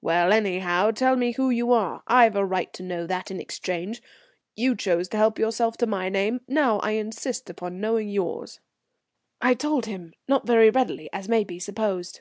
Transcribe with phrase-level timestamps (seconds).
[0.00, 2.04] "Well, anyhow, tell me who you are.
[2.06, 4.00] I've a right to know that in exchange.
[4.54, 8.60] You chose to help yourself to my name; now I insist upon knowing yours."
[9.40, 12.20] I told him, not very readily, as may be supposed.